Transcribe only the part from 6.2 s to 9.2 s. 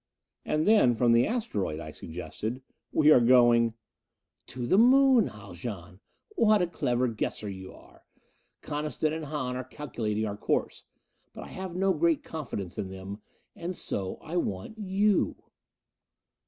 What a clever guesser you are! Coniston